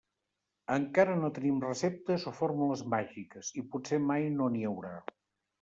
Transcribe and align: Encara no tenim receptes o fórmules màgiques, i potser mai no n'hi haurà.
Encara 0.75 1.17
no 1.19 1.29
tenim 1.35 1.59
receptes 1.65 2.25
o 2.31 2.35
fórmules 2.39 2.83
màgiques, 2.97 3.55
i 3.63 3.65
potser 3.77 4.03
mai 4.11 4.27
no 4.39 4.53
n'hi 4.57 4.69
haurà. 4.73 4.97